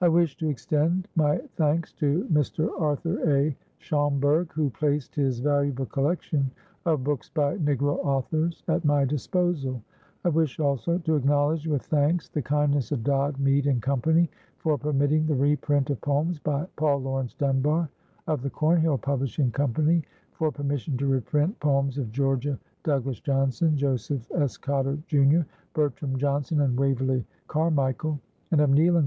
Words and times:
I 0.00 0.08
wish 0.08 0.34
to 0.38 0.48
extend 0.48 1.06
my 1.14 1.40
thanks 1.56 1.92
to 1.92 2.26
Mr. 2.32 2.70
Arthur 2.80 3.18
A. 3.36 3.54
Schomburg, 3.78 4.50
who 4.54 4.70
placed 4.70 5.14
his 5.14 5.40
valuable 5.40 5.84
collection 5.84 6.50
of 6.86 7.04
books 7.04 7.28
by 7.28 7.58
Negro 7.58 7.98
authors 8.02 8.62
at 8.66 8.82
my 8.86 9.04
disposal. 9.04 9.82
I 10.24 10.30
wish 10.30 10.58
also 10.58 10.96
to 10.96 11.16
acknowledge 11.16 11.66
with 11.66 11.82
thanks 11.82 12.30
the 12.30 12.40
kindness 12.40 12.92
of 12.92 13.04
Dodd, 13.04 13.38
Mead 13.38 13.66
& 13.82 13.82
Co. 13.82 14.00
for 14.56 14.78
permitting 14.78 15.26
the 15.26 15.34
reprint 15.34 15.90
of 15.90 16.00
poems 16.00 16.38
by 16.38 16.66
Paul 16.76 17.02
Laurence 17.02 17.34
Dunbar; 17.34 17.90
of 18.26 18.40
the 18.40 18.48
Cornhill 18.48 18.96
Publishing 18.96 19.50
Company 19.50 20.02
for 20.32 20.50
permission 20.50 20.96
to 20.96 21.04
reprint 21.04 21.60
poems 21.60 21.98
of 21.98 22.10
Georgia 22.10 22.58
Douglas 22.84 23.20
Johnson, 23.20 23.76
Joseph 23.76 24.26
S. 24.34 24.56
Cotter, 24.56 24.96
Jr., 25.08 25.40
Bertram 25.74 26.16
Johnson 26.16 26.62
and 26.62 26.80
Waverley 26.80 27.22
Carmichael; 27.48 28.18
and 28.50 28.62
of 28.62 28.70
Neale 28.70 28.94
& 28.94 28.98
Co. 28.98 28.98